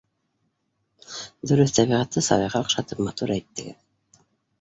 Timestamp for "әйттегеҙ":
3.37-3.77